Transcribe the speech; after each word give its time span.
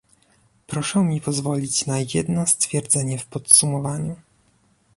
Proszę 0.67 1.03
mi 1.03 1.21
pozwolić 1.21 1.85
na 1.85 1.97
jedno 2.13 2.47
stwierdzenie 2.47 3.17
w 3.17 3.25
podsumowaniu 3.25 4.15